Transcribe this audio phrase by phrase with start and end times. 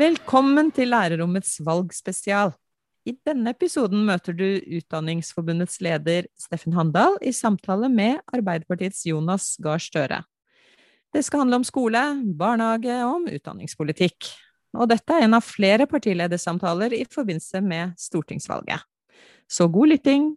[0.00, 2.52] Velkommen til Lærerrommets valgspesial.
[3.04, 4.46] I denne episoden møter du
[4.78, 10.22] Utdanningsforbundets leder Steffen Handal i samtale med Arbeiderpartiets Jonas Gahr Støre.
[11.10, 12.04] Det skal handle om skole,
[12.38, 14.30] barnehage og om utdanningspolitikk.
[14.76, 18.84] Og dette er en av flere partiledersamtaler i forbindelse med stortingsvalget.
[19.50, 20.30] Så god lytting!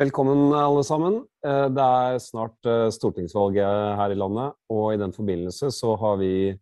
[0.00, 1.18] Velkommen alle sammen.
[1.44, 6.16] Eh, det er snart eh, stortingsvalget her i landet, og i den forbindelse så har
[6.22, 6.54] vi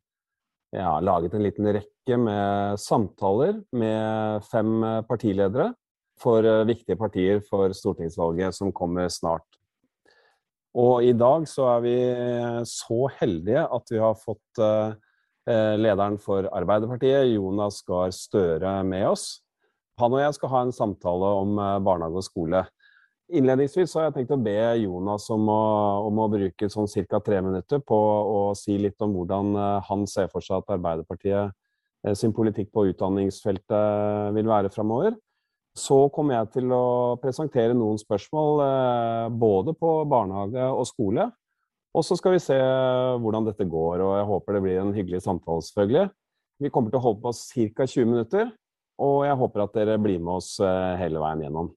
[0.74, 5.68] ja, laget en liten rekke med samtaler med fem eh, partiledere
[6.18, 9.46] for viktige partier for stortingsvalget som kommer snart.
[10.76, 11.94] Og i dag så er vi
[12.68, 14.60] så heldige at vi har fått
[15.48, 19.40] lederen for Arbeiderpartiet, Jonas Gahr Støre, med oss.
[19.98, 22.66] Han og jeg skal ha en samtale om barnehage og skole.
[23.28, 25.62] Innledningsvis har jeg tenkt å be Jonas om å,
[26.08, 27.18] om å bruke sånn ca.
[27.20, 31.52] tre minutter på å si litt om hvordan eh, han ser for seg at Arbeiderpartiet
[31.52, 35.18] eh, sin politikk på utdanningsfeltet vil være framover.
[35.78, 41.28] Så kommer jeg til å presentere noen spørsmål eh, både på barnehage og skole.
[41.96, 42.58] Og så skal vi se
[43.22, 46.10] hvordan dette går, og jeg håper det blir en hyggelig samtale, selvfølgelig.
[46.62, 47.86] Vi kommer til å holde på ca.
[47.86, 48.50] 20 minutter,
[49.00, 50.56] og jeg håper at dere blir med oss
[51.00, 51.72] hele veien gjennom.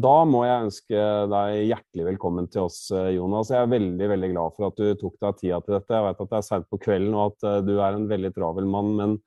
[0.00, 3.50] Da må jeg ønske deg hjertelig velkommen til oss, eh, Jonas.
[3.52, 5.92] Jeg er veldig veldig glad for at du tok deg tida til dette.
[5.92, 8.30] Jeg vet at det er seint på kvelden og at eh, du er en veldig
[8.32, 9.18] travel mann, men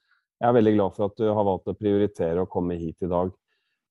[0.41, 3.11] jeg er veldig glad for at du har valgt å prioritere å komme hit i
[3.11, 3.29] dag.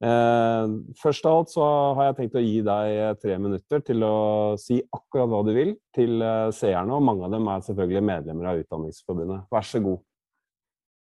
[0.05, 1.67] Eh, først av alt så
[1.97, 4.17] har jeg tenkt å gi deg eh, tre minutter til å
[4.61, 8.61] si akkurat hva du vil til seerne, og mange av dem er selvfølgelig medlemmer av
[8.65, 9.47] Utdanningsforbundet.
[9.55, 10.03] Vær så god.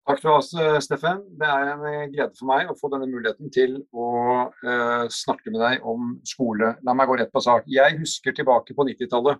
[0.09, 0.49] Takk til oss,
[0.81, 1.22] Steffen.
[1.38, 4.07] Det er en eh, glede for meg å få denne muligheten til å
[4.50, 6.73] uh, snakke med deg om skole.
[6.81, 7.69] La meg gå rett på sak.
[7.69, 9.39] Jeg husker tilbake på 90-tallet.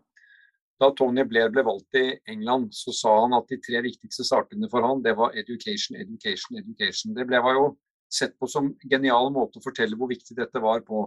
[0.82, 4.70] Da Tony Blair ble valgt i England, så sa han at de tre viktigste sakene
[4.70, 7.18] for han, det var education, education, education.
[7.18, 7.68] Det ble jo
[8.14, 11.06] sett på som genial måte å fortelle hvor viktig dette var på.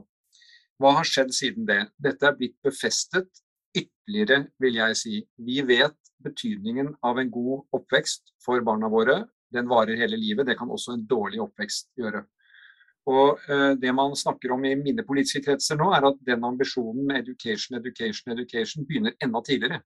[0.80, 1.80] Hva har skjedd siden det?
[2.02, 3.30] Dette er blitt befestet
[3.74, 5.20] ytterligere, vil jeg si.
[5.38, 9.22] Vi vet betydningen av en god oppvekst for barna våre
[9.54, 10.46] den varer hele livet.
[10.46, 12.24] Det kan også en dårlig oppvekst gjøre.
[13.10, 17.04] Og uh, Det man snakker om i mine politiske kretser nå, er at den ambisjonen
[17.06, 19.82] med education, education, education begynner enda tidligere.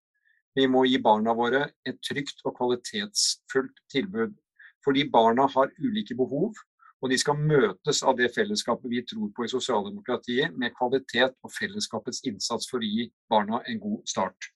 [0.56, 4.36] Vi må gi barna våre et trygt og kvalitetsfullt tilbud.
[4.84, 6.54] Fordi barna har ulike behov,
[6.98, 11.52] og de skal møtes av det fellesskapet vi tror på i sosialdemokratiet, med kvalitet og
[11.54, 14.50] fellesskapets innsats for å gi barna en god start.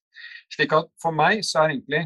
[0.53, 2.03] Slik at For meg så er egentlig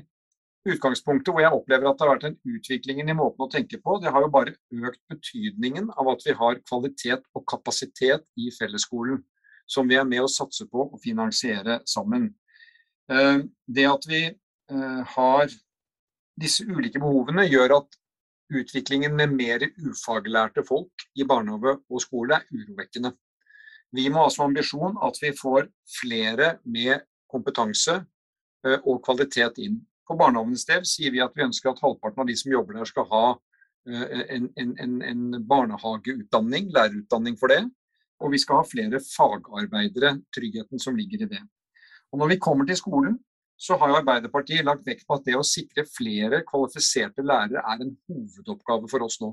[0.67, 3.99] utgangspunktet hvor jeg opplever at det har vært en utvikling i måten å tenke på,
[4.03, 9.23] det har jo bare økt betydningen av at vi har kvalitet og kapasitet i fellesskolen,
[9.67, 12.33] som vi er med å satse på og finansiere sammen.
[13.11, 15.55] Eh, det at vi eh, har
[16.37, 18.01] disse ulike behovene, gjør at
[18.53, 23.13] utviklingen med mer ufaglærte folk i barnehage og skole er urovekkende.
[23.97, 25.69] Vi må ha som ambisjon at vi får
[26.01, 28.01] flere med kompetanse
[28.67, 29.81] eh, og kvalitet inn.
[30.07, 32.91] For barnehagens del sier vi at vi ønsker at halvparten av de som jobber der
[32.91, 33.25] skal ha
[33.89, 37.63] eh, en, en, en barnehageutdanning, lærerutdanning for det.
[38.23, 41.43] Og vi skal ha flere fagarbeidere, tryggheten som ligger i det.
[42.13, 43.19] Og Når vi kommer til skolen,
[43.57, 47.95] så har Arbeiderpartiet lagt vekt på at det å sikre flere kvalifiserte lærere er en
[48.09, 49.33] hovedoppgave for oss nå.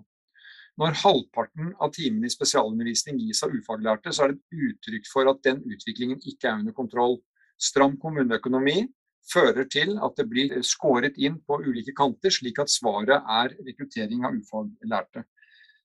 [0.79, 5.29] Når halvparten av timene i spesialundervisning gis av ufaglærte, så er det et uttrykk for
[5.29, 7.19] at den utviklingen ikke er under kontroll.
[7.61, 8.87] Stram kommuneøkonomi
[9.29, 14.25] fører til at det blir skåret inn på ulike kanter, slik at svaret er rekruttering
[14.25, 15.27] av ufaglærte.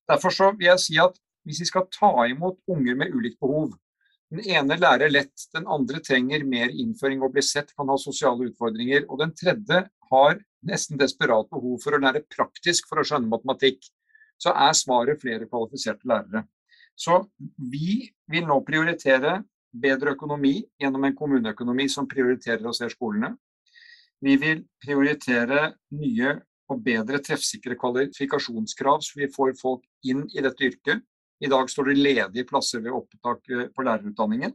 [0.08, 3.76] Derfor vil jeg si at hvis vi skal ta imot unger med ulikt behov
[4.28, 8.50] Den ene lærer lett, den andre trenger mer innføring og blir sett, kan ha sosiale
[8.50, 9.06] utfordringer.
[9.08, 13.80] Og den tredje har nesten desperat behov for å lære praktisk for å skjønne matematikk.
[14.38, 16.44] Så er svaret flere kvalifiserte lærere.
[16.98, 17.22] Så
[17.56, 19.38] vi vil nå prioritere
[19.72, 23.32] bedre økonomi gjennom en kommuneøkonomi som prioriterer og ser skolene.
[24.20, 26.34] Vi vil prioritere nye
[26.68, 31.04] og bedre treffsikre kvalifikasjonskrav, så vi får folk inn i dette yrket.
[31.40, 34.54] I dag står det ledige plasser ved opptak eh, på lærerutdanningen.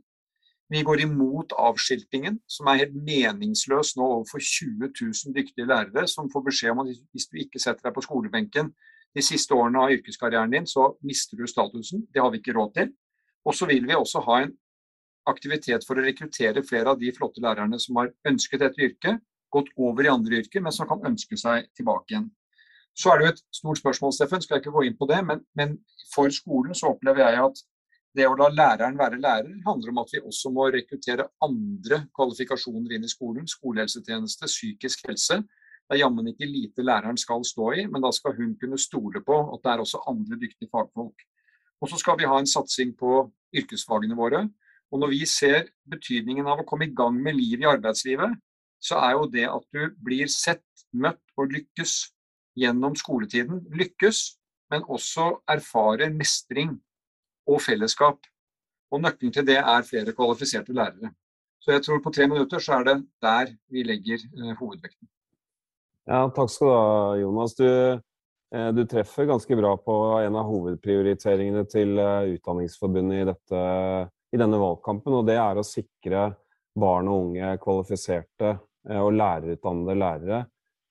[0.73, 6.31] Vi går imot avskiltingen, som er helt meningsløs nå overfor 20 000 dyktige lærere, som
[6.33, 8.71] får beskjed om at hvis du ikke setter deg på skolebenken
[9.13, 12.07] de siste årene av yrkeskarrieren din, så mister du statusen.
[12.09, 12.93] Det har vi ikke råd til.
[13.45, 14.55] Og så vil vi også ha en
[15.29, 19.21] aktivitet for å rekruttere flere av de flotte lærerne som har ønsket dette yrket,
[19.53, 22.31] gått over i andre yrker, men som kan ønske seg tilbake igjen.
[22.93, 25.19] Så er det jo et stort spørsmål, Steffen, skal jeg ikke gå inn på det,
[25.25, 25.77] men, men
[26.13, 27.63] for skolen så opplever jeg at
[28.13, 32.93] det å la læreren være lærer handler om at vi også må rekruttere andre kvalifikasjoner
[32.93, 33.47] inn i skolen.
[33.49, 35.39] Skolehelsetjeneste, psykisk helse.
[35.41, 39.23] Det er jammen ikke lite læreren skal stå i, men da skal hun kunne stole
[39.25, 41.25] på at det er også andre dyktige fagfolk.
[41.81, 43.25] Og så skal vi ha en satsing på
[43.57, 44.45] yrkesfagene våre.
[44.93, 48.37] Og når vi ser betydningen av å komme i gang med livet i arbeidslivet,
[48.83, 50.63] så er jo det at du blir sett,
[50.93, 51.95] møtt og lykkes
[52.57, 54.23] gjennom skoletiden, lykkes,
[54.71, 56.77] men også erfarer mestring
[57.49, 58.21] og fellesskap.
[58.93, 61.11] Og nøkkelen til det er flere kvalifiserte lærere.
[61.63, 65.07] Så jeg tror på tre minutter så er det der vi legger eh, hovedvekten.
[66.09, 67.55] Ja, takk skal du ha, Jonas.
[67.55, 73.63] Du, eh, du, treffer ganske bra på en av hovedprioriteringene til eh, Utdanningsforbundet i dette
[74.33, 76.27] i denne valgkampen, og det er å sikre
[76.73, 78.55] barn og unge kvalifiserte
[78.97, 80.39] og lærerutdannede lærere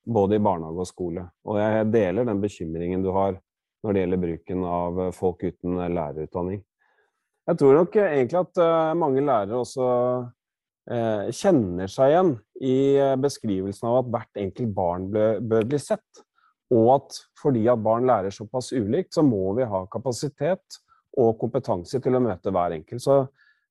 [0.05, 1.25] både i barnehage og skole.
[1.47, 3.37] Og jeg deler den bekymringen du har
[3.83, 6.61] når det gjelder bruken av folk uten lærerutdanning.
[7.49, 9.87] Jeg tror nok egentlig at eh, mange lærere også
[10.87, 12.77] eh, kjenner seg igjen i
[13.19, 16.23] beskrivelsen av at hvert enkelt barn bør bli sett.
[16.73, 20.79] Og at fordi at barn lærer såpass ulikt, så må vi ha kapasitet
[21.19, 23.03] og kompetanse til å møte hver enkelt.
[23.03, 23.17] Så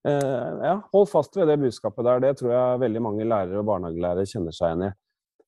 [0.07, 2.23] eh, ja, hold fast ved det budskapet der.
[2.27, 4.93] Det tror jeg veldig mange lærere og barnehagelærere kjenner seg igjen i.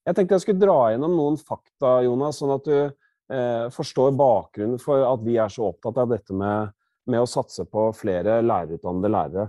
[0.05, 4.81] Jeg tenkte jeg skulle dra gjennom noen fakta, Jonas, sånn at du eh, forstår bakgrunnen
[4.83, 6.75] for at vi er så opptatt av dette med,
[7.09, 9.47] med å satse på flere lærerutdannede lærere.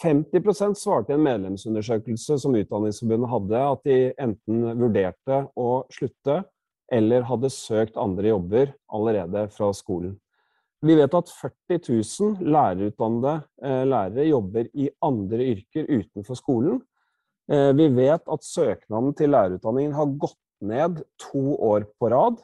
[0.00, 6.40] 50% svarte i en medlemsundersøkelse som Utdanningsforbundet hadde, at de enten vurderte å slutte
[6.90, 10.16] eller hadde søkt andre jobber allerede fra skolen.
[10.80, 11.82] Vi vet at 40
[12.40, 16.80] 000 lærerutdannede eh, lærere jobber i andre yrker utenfor skolen.
[17.50, 22.38] Eh, vi vet at søknaden til lærerutdanningen har gått ned to år på rad.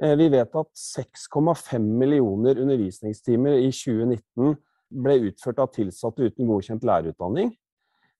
[0.00, 4.56] Eh, vi vet at 6,5 millioner undervisningstimer i 2019
[5.04, 7.52] ble utført av tilsatte uten godkjent lærerutdanning.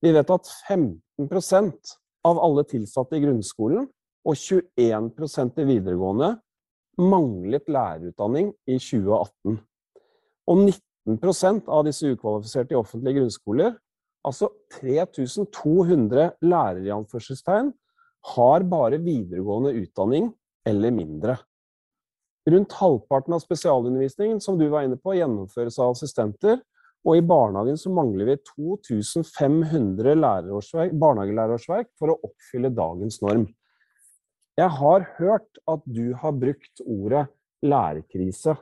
[0.03, 1.97] Vi vet at 15%
[2.29, 3.89] av alle tilsatte i grunnskolen
[4.23, 6.35] og 21% i videregående
[7.01, 9.57] manglet lærerutdanning i 2018.
[10.53, 10.61] Og
[11.09, 13.75] 19% av disse ukvalifiserte i offentlige grunnskoler,
[14.27, 17.73] altså 3200 lærere i anførselstegn,
[18.35, 20.31] har bare videregående utdanning
[20.67, 21.37] eller mindre.
[22.51, 26.61] Rundt halvparten av spesialundervisningen som du var inne på, gjennomføres av assistenter,
[27.03, 33.49] og i barnehagen så mangler vi 2500 barnehagelærerårsverk for å oppfylle dagens norm.
[34.59, 37.27] Jeg har hørt at du har brukt ordet
[37.65, 38.55] lærerkrise.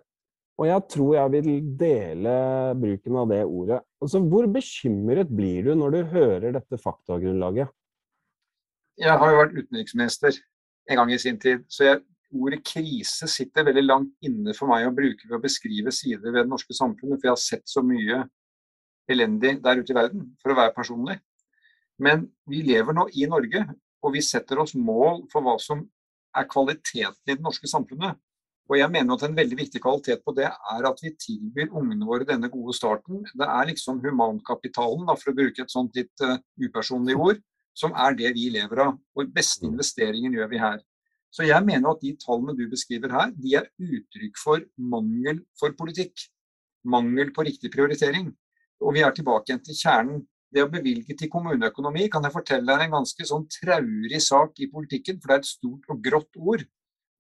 [0.61, 2.33] Og jeg tror jeg vil dele
[2.77, 3.79] bruken av det ordet.
[4.05, 7.71] Altså, hvor bekymret blir du når du hører dette faktagrunnlaget?
[9.01, 10.37] Jeg har jo vært utenriksminister
[10.91, 12.03] en gang i sin tid, så jeg,
[12.37, 16.43] ordet krise sitter veldig langt inne for meg å bruke ved å beskrive sider ved
[16.43, 18.21] det norske samfunnet, for jeg har sett så mye
[19.11, 21.17] elendig der ute i verden, for å være personlig.
[22.01, 23.65] Men vi lever nå i Norge,
[24.05, 25.83] og vi setter oss mål for hva som
[26.37, 28.21] er kvaliteten i det norske samfunnet.
[28.71, 32.07] Og jeg mener at En veldig viktig kvalitet på det er at vi tilbyr ungene
[32.07, 33.25] våre denne gode starten.
[33.35, 37.41] Det er liksom humankapitalen, da, for å bruke et sånt litt uh, upersonlig ord,
[37.75, 38.95] som er det vi lever av.
[39.19, 39.73] Og beste mm.
[39.73, 40.79] investeringen gjør vi her.
[41.35, 44.63] Så jeg mener at de tallene du beskriver her, de er uttrykk for
[44.95, 46.29] mangel for politikk.
[46.87, 48.31] Mangel på riktig prioritering.
[48.81, 52.67] Og vi er tilbake igjen til kjernen det å bevilge til kommuneøkonomi kan jeg fortelle
[52.67, 56.39] deg en ganske sånn traurig sak i politikken, for det er et stort og grått
[56.39, 56.65] ord.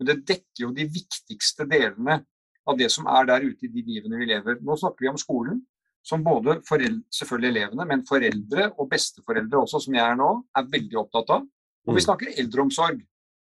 [0.01, 2.23] Men det dekker jo de viktigste delene
[2.69, 4.59] av det som er der ute i de livene vi lever.
[4.65, 5.61] Nå snakker vi om skolen,
[6.07, 10.71] som både foreldre, selvfølgelig elevene, men foreldre og besteforeldre også, som jeg er nå, er
[10.73, 11.45] veldig opptatt av.
[11.89, 12.07] Og vi mm.
[12.07, 13.03] snakker eldreomsorg,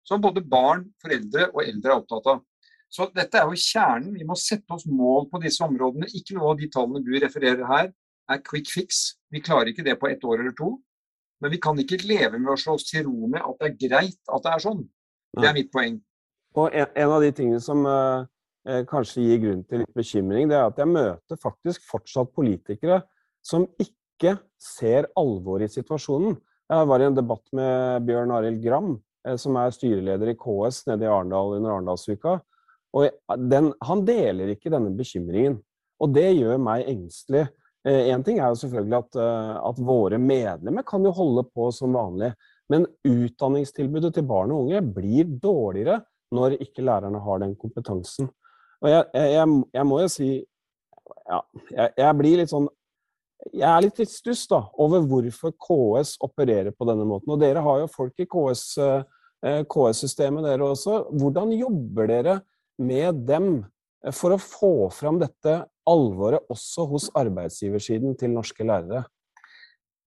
[0.08, 2.44] som både barn, foreldre og eldre er opptatt av.
[2.90, 4.16] Så dette er jo kjernen.
[4.18, 6.10] Vi må sette oss mål på disse områdene.
[6.18, 7.92] Ikke noe av de tallene du refererer her,
[8.30, 9.04] er quick fix.
[9.30, 10.74] Vi klarer ikke det på ett år eller to.
[11.40, 13.78] Men vi kan ikke leve med å slå oss til ro med at det er
[13.86, 14.82] greit at det er sånn.
[15.38, 16.00] Det er mitt poeng.
[16.58, 20.58] Og en, en av de tingene som eh, kanskje gir grunn til litt bekymring, det
[20.58, 23.02] er at jeg møter faktisk fortsatt politikere
[23.46, 26.38] som ikke ser alvoret i situasjonen.
[26.70, 28.92] Jeg var i en debatt med Bjørn Arild Gram,
[29.28, 32.40] eh, som er styreleder i KS nede i Arendal under Arendalsuka.
[32.98, 35.60] Og den, han deler ikke denne bekymringen.
[36.00, 37.48] Og det gjør meg engstelig.
[37.88, 41.70] Én eh, ting er jo selvfølgelig at, eh, at, våre medlemmer kan jo holde på
[41.76, 42.34] som vanlig.
[42.70, 46.02] Men utdanningstilbudet til barn og unge blir dårligere
[46.36, 48.30] når ikke lærerne har den kompetansen.
[48.82, 50.30] Og jeg, jeg, jeg må jo si
[51.30, 51.40] ja,
[51.72, 52.70] jeg, jeg, blir litt sånn
[53.54, 57.32] jeg er litt i stuss da, over hvorfor KS opererer på denne måten.
[57.32, 60.98] Og dere har jo folk i KS-systemet, KS dere også.
[61.16, 62.36] Hvordan jobber dere
[62.84, 63.64] med dem
[64.16, 65.56] for å få fram dette
[65.90, 69.06] alvoret også hos arbeidsgiversiden til norske lærere?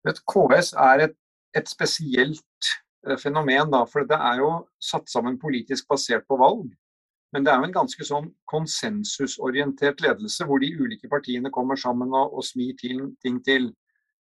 [0.09, 1.17] KS er et,
[1.57, 2.73] et spesielt
[3.21, 4.51] fenomen, da, for det er jo
[4.83, 6.69] satt sammen politisk basert på valg.
[7.33, 12.15] Men det er jo en ganske sånn konsensusorientert ledelse, hvor de ulike partiene kommer sammen
[12.17, 13.69] og, og smir til, ting til.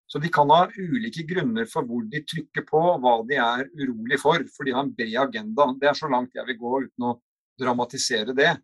[0.09, 4.21] Så de kan ha ulike grunner for hvor de trykker på, hva de er urolig
[4.21, 4.45] for.
[4.55, 5.69] For de har en bred agenda.
[5.81, 7.17] Det er så langt jeg vil gå uten å
[7.61, 8.55] dramatisere det.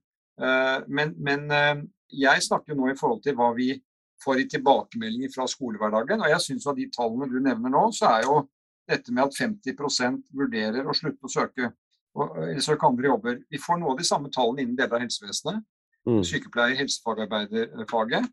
[0.40, 1.83] Eh, men, men eh,
[2.25, 3.75] jeg snakker jo nå i forhold til hva vi
[4.25, 6.25] får i tilbakemeldinger fra skolehverdagen.
[6.25, 8.40] Og jeg syns av de tallene du nevner nå, så er jo
[8.88, 11.71] dette med at 50% vurderer å slutte å søke
[12.14, 13.38] og, eller søke andre jobber.
[13.50, 15.64] Vi får noe av de samme tallene innen deler av helsevesenet.
[16.05, 16.21] Mm.
[16.26, 18.29] Sykepleier, helsefagarbeiderfaget.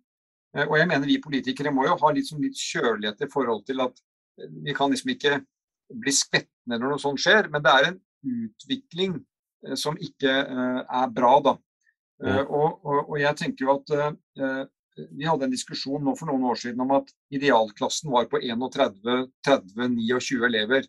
[0.58, 3.66] Eh, og jeg mener vi politikere må jo ha litt, sånn litt kjølighet i forhold
[3.70, 3.98] til at
[4.42, 5.40] eh, vi kan liksom ikke
[6.02, 8.00] bli skvettende når noe sånt skjer, men det er en
[8.48, 9.18] utvikling
[9.68, 11.58] eh, som ikke er bra, da.
[12.22, 12.44] Mm.
[12.44, 14.68] Og, og, og, jeg tenker jo at
[14.98, 20.48] vi hadde en diskusjon nå for noen år siden om at idealklassen var på 31-29
[20.48, 20.88] elever.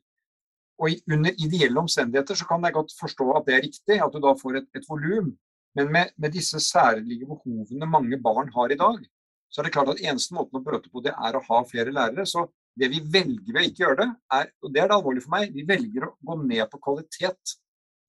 [0.82, 4.18] Og Under ideelle omstendigheter så kan jeg godt forstå at det er riktig, at du
[4.22, 5.30] da får et, et volum.
[5.78, 9.04] Men med, med, disse særlige behovene mange barn har i dag,
[9.52, 11.94] så er det klart at eneste måten å bøte på det er å ha flere
[11.94, 12.26] lærere.
[12.28, 15.26] Så det vi velger ved å ikke gjøre det, er, og det er det alvorlige
[15.26, 17.56] for meg, vi velger å gå ned på kvalitet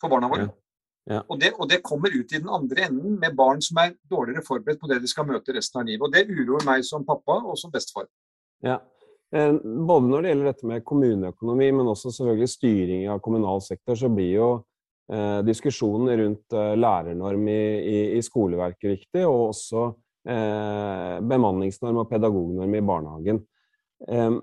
[0.02, 0.50] for barna våre.
[0.50, 0.63] Ja.
[1.10, 1.20] Ja.
[1.28, 4.46] Og, det, og, det, kommer ut i den andre enden med barn som er dårligere
[4.46, 6.06] forberedt på det de skal møte resten av livet.
[6.08, 8.08] Og det uroer meg som pappa og som bestefar.
[8.64, 8.78] Ja,
[9.36, 13.98] Eh, både når det gjelder dette med kommuneøkonomi, men også selvfølgelig styring av kommunal sektor,
[13.98, 14.50] så blir jo
[15.10, 19.88] eh, diskusjonen rundt eh, lærernorm i, i, i, skoleverket viktig, og også
[20.30, 23.42] eh, bemanningsnorm og pedagognorm i barnehagen.
[24.06, 24.38] Eh,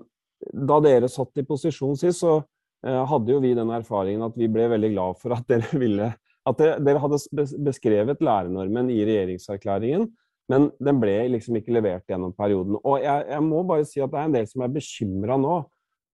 [0.71, 2.41] da dere satt i posisjon sist, så
[2.83, 6.11] eh, hadde jo vi den erfaringen at vi ble veldig glad for at dere ville
[6.49, 7.19] at dere, dere hadde
[7.61, 10.07] beskrevet lærernormen i regjeringserklæringen,
[10.51, 12.77] men den ble liksom ikke levert gjennom perioden.
[12.81, 15.57] Og jeg, jeg må bare si at det er en del som er bekymra nå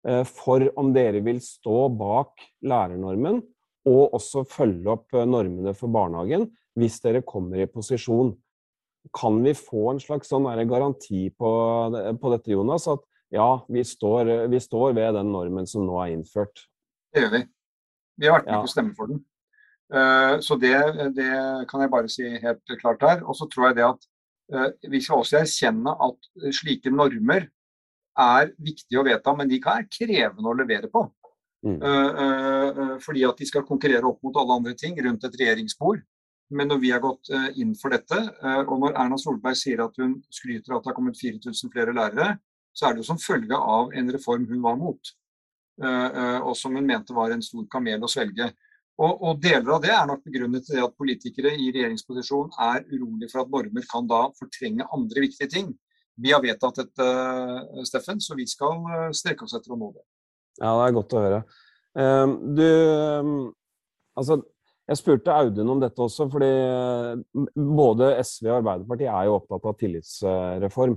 [0.07, 3.43] eh, for om dere vil stå bak lærernormen
[3.85, 8.33] og også følge opp eh, normene for barnehagen hvis dere kommer i posisjon.
[9.15, 11.51] Kan vi få en slags sånn garanti på,
[12.19, 12.89] på, dette, Jonas?
[12.91, 16.65] At ja, vi står, vi står, ved den normen som nå er innført?
[17.13, 17.41] Det gjør vi.
[18.19, 18.59] Vi har vært med ja.
[18.65, 19.21] på å stemme for den.
[19.93, 20.75] Uh, så det,
[21.13, 21.31] det,
[21.69, 23.23] kan jeg bare si helt klart her.
[23.23, 24.07] Og så tror jeg det at
[24.53, 27.47] Eh, vi skal også erkjenne at eh, slike normer
[28.21, 31.07] er viktige å vedta, men de kan være krevende å levere på.
[31.65, 31.79] Mm.
[31.81, 36.03] Eh, fordi at de skal konkurrere opp mot alle andre ting rundt et regjeringsbord.
[36.55, 38.19] Men når vi har gått inn for dette,
[38.69, 41.95] og når Erna Solberg sier at hun skryter av at det har kommet 4000 flere
[41.97, 42.35] lærere,
[42.69, 45.09] så er det jo som følge av en reform hun var mot.
[45.81, 48.51] Og som hun mente var en stor kamel å svelge.
[48.95, 52.85] Og, og, deler av det er nok begrunnet til det at politikere i regjeringsposisjon er
[52.93, 55.73] urolige for at normer kan da fortrenge andre viktige ting.
[56.15, 57.07] Vi har vedtatt dette,
[57.89, 60.03] Steffen, så vi skal eh, strekke oss etter å nå det.
[60.61, 61.41] Ja, det er godt å høre.
[61.99, 63.37] Ehm, du ehm,
[64.15, 64.37] Altså,
[64.87, 69.67] jeg spurte Audun om dette også, fordi eh, både SV og Arbeiderpartiet er jo opptatt
[69.67, 70.93] av tillitsreform.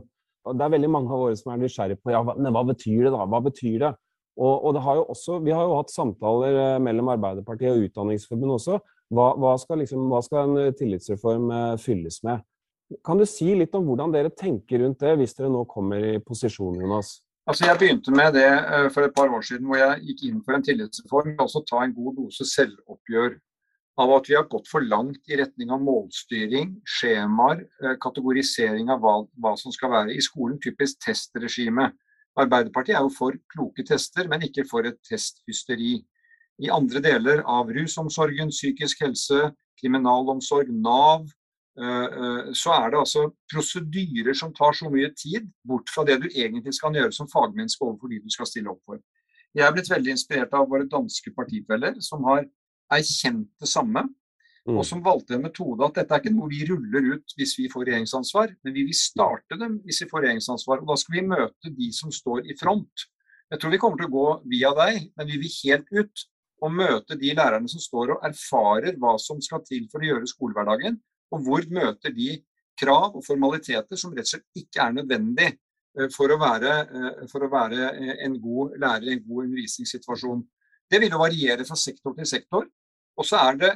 [0.55, 3.13] Det er veldig mange av våre som er nysgjerrige på ja, men hva betyr det
[3.17, 3.27] da?
[3.27, 3.91] Hva betyr det?
[4.39, 8.79] Og, og har også, vi har jo hatt samtaler eh, mellom Arbeiderpartiet og Utdanningsforbundet også.
[9.11, 12.45] Hva, hva, skal liksom, hva, skal en eh, tillitsreform eh, fylles med?
[13.05, 16.15] Kan du si litt om hvordan dere tenker rundt det, hvis dere nå kommer i
[16.25, 17.19] posisjon, Jonas?
[17.49, 18.49] Altså jeg begynte med det
[18.93, 21.33] for et par år siden hvor jeg gikk inn for en tillitsreform.
[21.33, 23.39] Men også ta en god dose selvoppgjør
[23.99, 27.65] av at vi har gått for langt i retning av målstyring, skjemaer,
[28.05, 30.61] kategorisering av hva, hva som skal være i skolen.
[30.63, 31.91] Typisk testregime.
[32.39, 35.99] Arbeiderpartiet er jo for kloke tester, men ikke for et testhysteri.
[36.59, 41.27] I andre deler av rusomsorgen, psykisk helse, kriminalomsorg, Nav,
[41.79, 46.19] eh, eh, så er det altså prosedyrer som tar så mye tid bort fra det
[46.23, 49.03] du egentlig skal gjøre som fagmenneske overfor de du skal stille opp for.
[49.55, 52.45] Jeg er blitt veldig inspirert av våre danske partifeller, som har
[52.93, 54.05] erkjent det samme.
[54.69, 54.77] Mm.
[54.77, 57.71] Og som valgte en metode at dette er ikke noe vi ruller ut hvis vi
[57.73, 60.83] får regjeringsansvar, men vi vil starte dem hvis vi får regjeringsansvar.
[60.83, 63.07] Og da skal vi møte de som står i front.
[63.49, 66.27] Jeg tror vi kommer til å gå via deg, men vi vil helt ut
[66.59, 70.29] og møte de lærerne som står og erfarer hva som skal til for å gjøre
[70.29, 70.99] skolehverdagen,
[71.33, 72.35] og hvor møter de
[72.79, 77.25] krav og formaliteter som rett og slett ikke er nødvendig eh, for å være, eh,
[77.31, 80.45] for å være eh, en god lærer i en god undervisningssituasjon.
[80.89, 82.69] Det vil jo variere fra sektor til sektor.
[83.19, 83.73] Og så er det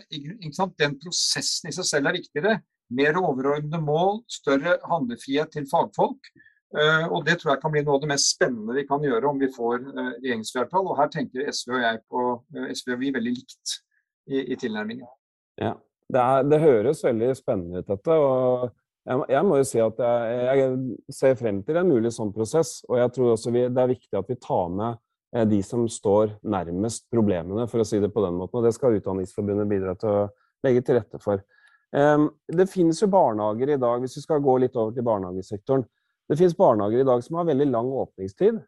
[0.54, 2.56] sant, Den prosessen i seg selv er viktigere.
[2.92, 6.30] Mer overordnede mål, større handlefrihet til fagfolk.
[6.72, 9.28] Uh, og Det tror jeg kan bli noe av det mest spennende vi kan gjøre
[9.28, 10.86] om vi får uh, regjeringsflertall.
[10.88, 13.74] Og Her tenker SV og jeg på uh, SV og vi veldig likt
[14.30, 15.10] i, i tilnærmingen.
[15.60, 15.74] Ja,
[16.08, 18.16] det, er, det, høres veldig spennende ut, dette.
[18.16, 18.70] og
[19.04, 22.78] jeg, jeg må jo si at jeg, jeg, ser frem til en mulig sånn prosess.
[22.88, 25.00] Og jeg tror også vi, det er viktig at vi tar med
[25.32, 28.58] de som står nærmest problemene, for å si det på den måten.
[28.60, 30.26] Og det skal Utdanningsforbundet bidra til å
[30.66, 31.40] legge til rette for.
[31.92, 35.86] Det finnes jo barnehager i dag, hvis vi skal gå litt over til barnehagesektoren
[36.32, 38.60] det finnes barnehager i dag som har veldig lang åpningstid,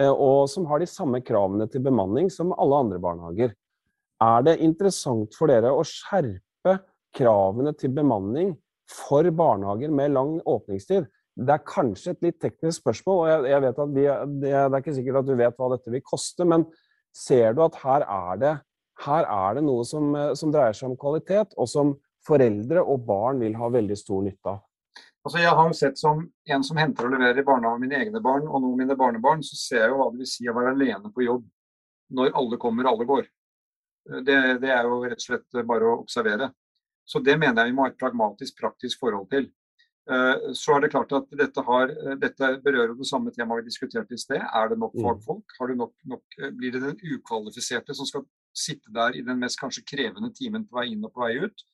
[0.00, 3.54] eh, og som har de samme kravene til bemanning som alle andre barnehager.
[4.24, 6.78] Er det interessant for dere å skjerpe
[7.14, 8.54] kravene til bemanning
[8.90, 11.06] for barnehager med lang åpningstid?
[11.34, 14.04] Det er kanskje et litt teknisk spørsmål, og jeg, vet at de,
[14.44, 16.66] det, er ikke sikkert at du vet hva dette vil koste, men
[17.14, 18.52] ser du at her er det,
[19.02, 23.02] her er det noe som, eh, som dreier seg om kvalitet, og som foreldre og
[23.08, 24.62] barn vil ha veldig stor nytte av?
[25.24, 26.20] Altså jeg har jo sett som
[26.52, 29.56] en som henter og leverer i barnehagen mine egne barn og noen mine barnebarn, så
[29.56, 31.46] ser jeg jo hva det vil si å være alene på jobb
[32.14, 33.24] når alle kommer, alle går.
[34.04, 36.50] Det, det, er jo rett og slett bare å observere.
[37.08, 39.48] Så det mener jeg vi må ha et pragmatisk, praktisk forhold til.
[40.04, 44.16] Eh, så er det klart at dette, har, dette berører det samme temaet vi diskuterte
[44.16, 44.42] i sted.
[44.42, 45.04] Er det nok mm.
[45.04, 45.58] fagfolk?
[45.76, 50.30] Nok, nok, blir det den ukvalifiserte som skal sitte der i den mest kanskje krevende
[50.34, 51.64] timen på vei inn og på vei ut?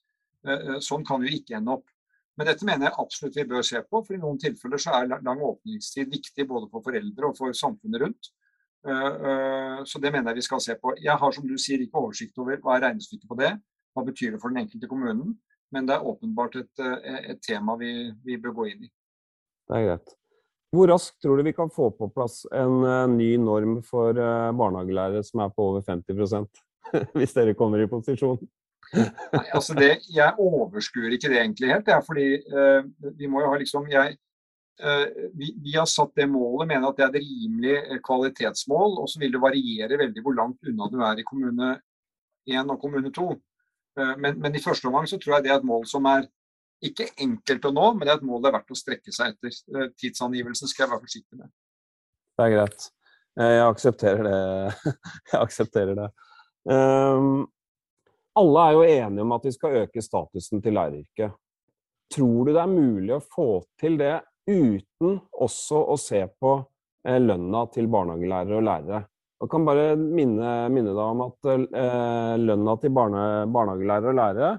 [0.47, 1.89] Eh, eh, sånn kan vi ikke ende opp.
[2.39, 5.11] Men dette mener jeg absolutt vi bør se på, for i noen tilfeller så er
[5.11, 8.31] lang åpningstid viktig både for foreldre og for samfunnet rundt.
[8.89, 10.95] Eh, eh, så det mener jeg vi skal se på.
[11.03, 13.53] Jeg har som du sier ikke oversikt over hva er regnestykket på det,
[13.93, 15.37] hva betyr det for den enkelte kommunen.
[15.75, 18.91] Men det er åpenbart et, eh, et tema vi, vi, bør gå inn i.
[19.71, 20.17] Det er greit.
[20.75, 25.43] Hvor raskt tror du vi kan få på plass en ny norm for barnehagelærere som
[25.43, 26.61] er på over 50%
[27.19, 28.39] hvis dere kommer i posisjon?
[28.95, 31.87] Nei, altså det, Jeg overskuer ikke det egentlig helt.
[31.87, 32.87] Det er fordi uh,
[33.19, 34.17] vi må jo ha liksom jeg,
[35.37, 38.95] vi, vi, har satt det målet, mener at det er et rimelig eh, kvalitetsmål.
[39.03, 41.75] Og så vil det variere veldig hvor langt unna du er i kommune
[42.49, 43.27] 1 og kommune 2.
[43.99, 46.29] Uh, men, men, i første omgang så tror jeg det er et mål som er
[46.85, 49.35] ikke enkelt å nå, men det er et mål det er verdt å strekke seg
[49.35, 49.91] etter.
[50.01, 51.51] Tidsangivelsen skal jeg være forsiktig med.
[52.39, 52.87] Det er greit.
[53.41, 54.39] Jeg aksepterer det.
[55.31, 56.07] Jeg aksepterer det.
[56.65, 57.45] Um,
[58.41, 61.37] alle er jo enige om at vi skal øke statusen til læreryrket.
[62.15, 63.49] Tror du det er mulig å få
[63.81, 64.17] til det
[64.51, 66.57] uten også å se på
[67.07, 69.03] eh, lønna til barnehagelærere og lærere?
[69.41, 73.23] Jeg kan bare minne, minne deg om at eh, lønna til barne,
[73.53, 74.51] barnehagelærere og lærere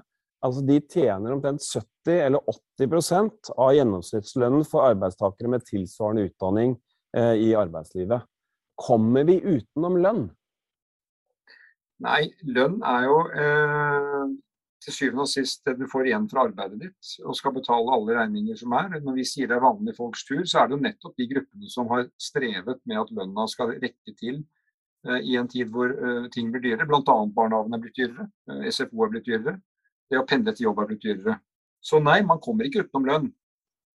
[0.42, 6.76] altså de tjener omtrent 70 eller 80% av gjennomsnittslønnen for arbeidstakere med tilsvarende utdanning
[7.16, 8.26] eh, i arbeidslivet.
[8.82, 10.24] Kommer vi utenom lønn?
[12.02, 14.24] Nei, lønn er jo eh,
[14.82, 18.16] til syvende og sist det du får igjen fra arbeidet ditt, og skal betale alle
[18.18, 18.96] regninger som er.
[18.98, 21.70] Når vi sier det er vanlige folks tur, så er det jo nettopp de gruppene
[21.70, 24.42] som har strevet med at lønna skal rekke til
[25.22, 26.86] i en tid hvor eh, ting blir dyrere.
[26.86, 27.16] Bl.a.
[27.36, 29.56] barnehagene er blitt dyrere, eh, SFO er blitt dyrere,
[30.10, 31.38] det å pendle til jobb er blitt dyrere.
[31.82, 33.32] Så nei, man kommer ikke utenom lønn.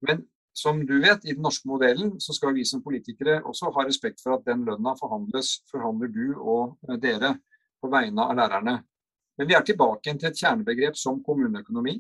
[0.06, 0.24] Men
[0.56, 4.24] som du vet, i den norske modellen så skal vi som politikere også ha respekt
[4.24, 7.36] for at den lønna forhandles, forhandler du og eh, dere
[7.82, 8.80] på vegne av lærerne.
[9.36, 12.00] Men vi er tilbake til et kjernebegrep som kommuneøkonomi.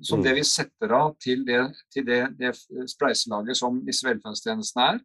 [0.00, 0.24] Som mm.
[0.24, 1.60] det vi setter av til det,
[1.92, 2.54] til det, det
[2.88, 5.02] spleiselaget som disse velferdstjenestene er.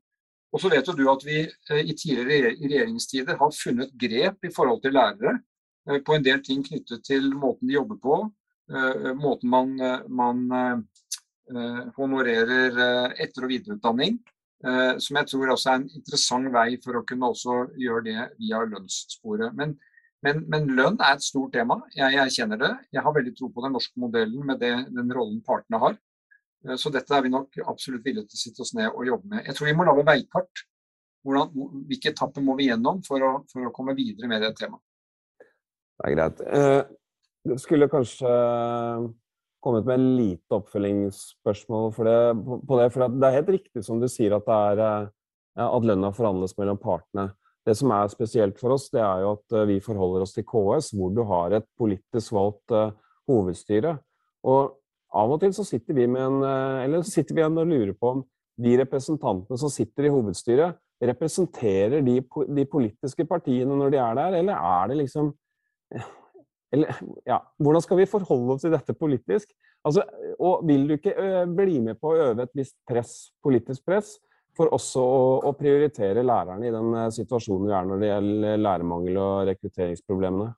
[0.55, 4.53] Og så vet jo du at vi eh, i tidligere regjeringstider har funnet grep i
[4.55, 5.33] forhold til lærere
[5.89, 8.19] eh, på en del ting knyttet til måten de jobber på,
[8.71, 9.75] eh, måten man,
[10.07, 10.45] man
[11.93, 12.79] honorerer
[13.21, 14.15] etter- og videreutdanning.
[14.97, 18.63] Som jeg tror også er en interessant vei for å kunne også gjøre det via
[18.65, 19.53] lønnssporet.
[19.53, 19.75] Men
[20.25, 21.75] men, men, lønn er et stort tema.
[21.93, 22.71] Jeg, kjenner det.
[22.95, 25.99] Jeg har veldig tro på den norske modellen med det, den rollen partene har.
[26.65, 29.31] Eh, så dette er vi nok absolutt villige til å sitte oss ned og jobbe
[29.35, 29.45] med.
[29.45, 30.65] Jeg tror vi må lage veikart.
[31.25, 31.49] Hvordan,
[31.89, 34.83] hvilke etapper må vi gjennom for å, for å, komme videre med det temaet?
[35.41, 36.43] Det er greit.
[36.45, 36.85] Jeg
[37.45, 38.29] du skulle kanskje
[39.61, 42.87] kommet med en lite oppfølgingsspørsmål for det, på det.
[42.93, 45.09] For det er helt riktig som du sier at, det er,
[45.57, 47.31] eh, at lønna forhandles mellom partene.
[47.65, 50.45] Det som er spesielt for oss, det er jo at eh, vi forholder oss til
[50.49, 52.75] KS, hvor du har et politisk valgt
[53.29, 53.95] hovedstyre.
[54.45, 54.75] Og
[55.15, 58.25] av og til så sitter vi en, eller sitter vi igjen og lurer på om
[58.61, 62.19] de representantene som sitter i hovedstyret, representerer de,
[62.55, 65.33] de politiske partiene når de er der, eller er det liksom
[66.75, 69.51] eller, ja, Hvordan skal vi forholde oss til dette politisk?
[69.85, 70.03] Altså,
[70.39, 71.13] og Vil du ikke
[71.55, 74.15] bli med på å øve et visst press, politisk press,
[74.55, 78.61] for også å, å, prioritere lærerne i den eh, situasjonen vi er når det gjelder
[78.61, 80.53] lærermangel og rekrutteringsproblemene?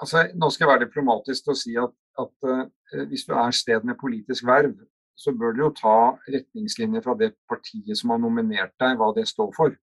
[0.00, 3.86] Altså, nå skal jeg være diplomatisk og si at, at uh, hvis du er sted
[3.86, 4.74] med politisk verv,
[5.20, 5.96] så bør du jo ta
[6.32, 9.74] retningslinjer fra det partiet som har nominert deg, hva det står for.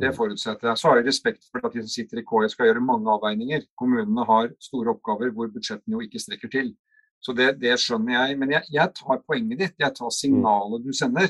[0.00, 0.80] Det forutsetter jeg.
[0.80, 3.66] Så har jeg respekt for at de som sitter i KS skal gjøre mange avveininger.
[3.76, 6.72] Kommunene har store oppgaver hvor budsjettene jo ikke strekker til.
[7.20, 8.38] Så det, det skjønner jeg.
[8.40, 9.76] Men jeg, jeg, tar poenget ditt.
[9.82, 11.28] Jeg tar signalet du sender.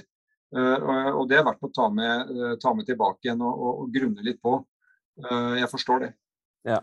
[0.54, 3.82] Uh, og det er verdt å ta med, uh, ta med tilbake igjen og, og,
[3.84, 4.56] og, grunne litt på.
[5.22, 6.14] Uh, jeg forstår det.
[6.66, 6.80] Ja,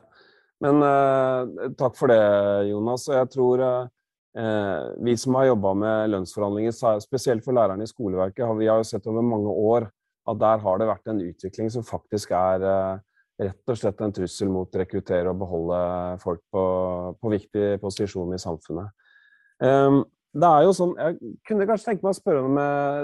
[0.65, 0.81] Men
[1.77, 2.21] takk for det,
[2.71, 3.03] Jonas.
[3.11, 3.61] Og jeg tror
[5.05, 8.87] vi som har jobba med lønnsforhandlinger, spesielt for lærerne i skoleverket, har, vi har jo
[8.89, 9.85] sett over mange år
[10.27, 12.65] at der har det vært en utvikling som faktisk er
[13.37, 15.79] rett og slett en trussel mot å rekruttere og beholde
[16.23, 16.63] folk på,
[17.21, 18.93] på viktig posisjon i samfunnet.
[19.61, 20.03] Um,
[20.37, 22.57] det er jo sånn, Jeg kunne kanskje tenke meg å spørre om,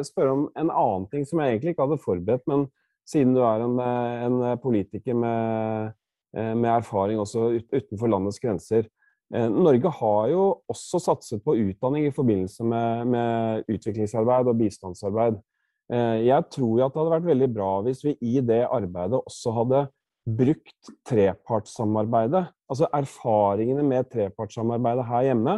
[0.05, 2.67] spørre om, en annen ting som jeg egentlig ikke hadde forberedt, men
[3.09, 5.95] siden du er en, en politiker med,
[6.33, 8.87] med, erfaring også utenfor landets grenser.
[9.33, 15.39] Eh, Norge har jo også satset på utdanning i forbindelse med, med utviklingsarbeid og bistandsarbeid.
[15.93, 19.53] Eh, jeg tror at det hadde vært veldig bra hvis vi i det arbeidet også
[19.57, 19.85] hadde
[20.23, 25.57] brukt trepartssamarbeidet, altså erfaringene med trepartssamarbeidet her hjemme,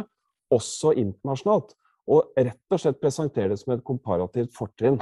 [0.50, 1.76] også internasjonalt.
[2.10, 4.98] Og rett og slett presentere det som et komparativt fortrinn.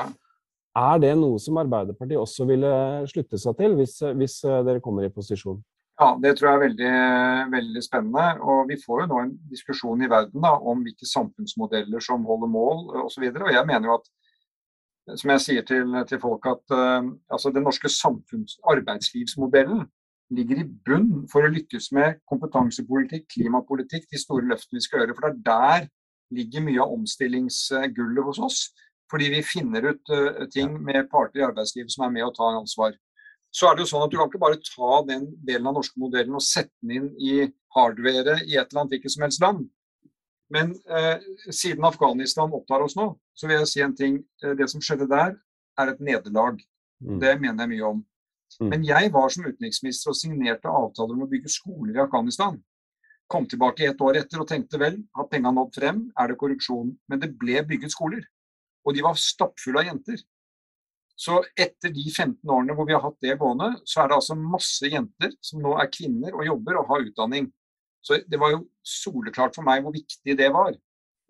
[0.75, 2.71] Er det noe som Arbeiderpartiet også ville
[3.11, 5.61] slutte seg til, hvis, hvis dere kommer i posisjon?
[6.01, 6.95] Ja, det tror jeg er veldig,
[7.53, 8.25] veldig, spennende.
[8.43, 12.51] Og vi får jo nå en diskusjon i verden da, om hvilke samfunnsmodeller som holder
[12.51, 13.29] mål osv.
[13.31, 14.11] Jeg mener jo at
[15.21, 19.85] som jeg sier til, til folk, at uh, altså den norske samfunns- arbeidslivsmodellen
[20.35, 25.17] ligger i bunn for å lykkes med kompetansepolitikk, klimapolitikk, de store løftene vi skal gjøre.
[25.19, 25.89] For det er der
[26.35, 28.63] ligger mye av omstillingsgullet hos oss.
[29.13, 32.59] Fordi vi finner ut uh, ting med parter i arbeidslivet som er med og tar
[32.59, 32.95] ansvar.
[33.55, 36.01] Så er det jo sånn at Du kan ikke bare ta den delen av norske
[36.01, 37.35] modellen og sette den inn i
[37.77, 39.67] hardwaret i et eller annet hvilket som helst land.
[40.55, 41.19] Men uh,
[41.51, 44.19] siden Afghanistan opptar oss nå, så vil jeg si en ting.
[44.45, 45.37] Uh, det som skjedde der,
[45.81, 46.61] er et nederlag.
[47.03, 47.19] Mm.
[47.23, 48.05] Det mener jeg mye om.
[48.61, 48.69] Mm.
[48.71, 52.61] Men jeg var som utenriksminister og signerte avtaler om å bygge skoler i Afghanistan.
[53.31, 56.93] Kom tilbake et år etter og tenkte vel, har penga nådd frem, er det korrupsjon?
[57.09, 58.23] Men det ble bygget skoler.
[58.85, 60.23] Og de var stappfulle av jenter.
[61.15, 64.37] Så etter de 15 årene hvor vi har hatt det gående, så er det altså
[64.39, 67.47] masse jenter som nå er kvinner og jobber og har utdanning.
[68.05, 70.75] Så det var jo soleklart for meg hvor viktig det var.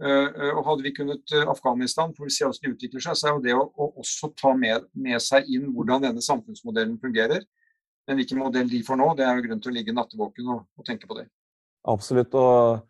[0.03, 3.19] Eh, eh, og hadde vi kunnet eh, Afghanistan, for å se hvordan det utvikler seg,
[3.19, 6.97] så er jo det å, å også ta med, med, seg inn hvordan denne samfunnsmodellen
[7.03, 7.45] fungerer.
[8.09, 10.65] Men hvilken modell de får nå, det er jo grunn til å ligge nattevåken og,
[10.75, 11.29] og tenke på det.
[11.93, 12.35] Absolutt.
[12.35, 12.83] og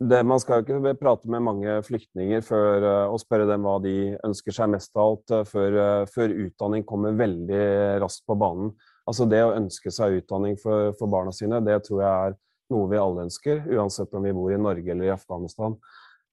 [0.00, 3.96] det, Man skal jo ikke prate med mange flyktninger før, og spørre dem hva de
[4.24, 7.64] ønsker seg mest av alt, før, før utdanning kommer veldig
[8.00, 8.72] raskt på banen.
[9.10, 12.38] Altså Det å ønske seg utdanning for, for barna sine, det tror jeg er
[12.70, 15.76] noe vi alle ønsker, uansett om vi bor i Norge eller i Afghanistan.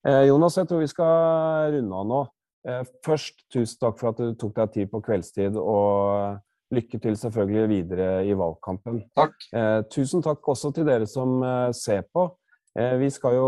[0.07, 2.23] Eh, Jonas, jeg tror vi skal runde av nå.
[2.67, 7.15] Eh, først, tusen takk for at du tok deg tid på kveldstid, og lykke til
[7.17, 9.01] selvfølgelig videre i valgkampen.
[9.17, 9.35] Takk.
[9.55, 11.39] Eh, tusen takk også til dere som
[11.75, 12.29] ser på.
[12.77, 13.45] Vi skal jo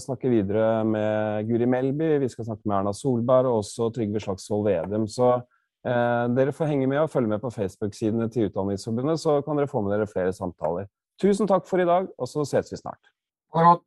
[0.00, 4.64] snakke videre med Guri Melby, vi skal snakke med Erna Solberg og også Trygve Slagsvold
[4.70, 5.04] Vedum.
[5.04, 9.60] Så eh, dere får henge med og følge med på Facebook-sidene til Utdanningsforbundet, så kan
[9.60, 10.88] dere få med dere flere samtaler.
[11.20, 13.12] Tusen takk for i dag, og så ses vi snart.
[13.52, 13.84] Godt.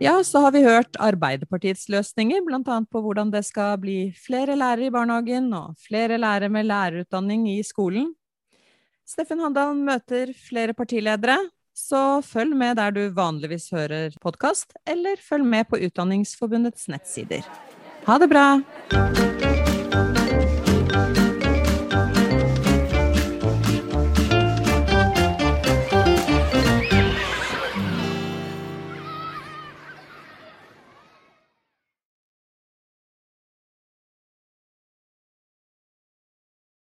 [0.00, 2.76] Ja, så har vi hørt Arbeiderpartiets løsninger, bl.a.
[2.90, 7.60] på hvordan det skal bli flere lærere i barnehagen og flere lærere med lærerutdanning i
[7.62, 8.16] skolen.
[9.10, 11.34] Steffen Handal møter flere partiledere,
[11.74, 17.42] så følg med der du vanligvis hører podkast, eller følg med på Utdanningsforbundets nettsider.
[18.06, 18.46] Ha det bra!